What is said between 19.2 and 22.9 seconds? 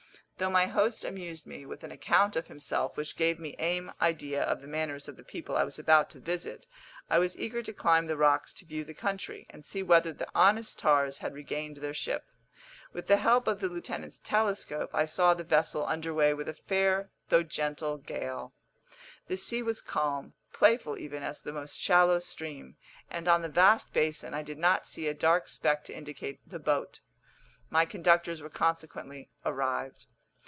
The sea was calm, playful even as the most shallow stream,